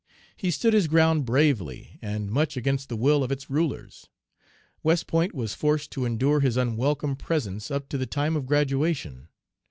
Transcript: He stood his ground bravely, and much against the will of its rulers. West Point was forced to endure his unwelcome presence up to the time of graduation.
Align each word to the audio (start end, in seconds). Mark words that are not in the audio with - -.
He 0.35 0.49
stood 0.49 0.73
his 0.73 0.87
ground 0.87 1.27
bravely, 1.27 1.99
and 2.01 2.31
much 2.31 2.57
against 2.57 2.89
the 2.89 2.95
will 2.95 3.23
of 3.23 3.31
its 3.31 3.51
rulers. 3.51 4.09
West 4.81 5.05
Point 5.05 5.35
was 5.35 5.53
forced 5.53 5.91
to 5.91 6.05
endure 6.05 6.39
his 6.39 6.57
unwelcome 6.57 7.15
presence 7.15 7.69
up 7.69 7.87
to 7.89 7.99
the 7.99 8.07
time 8.07 8.35
of 8.35 8.47
graduation. 8.47 9.27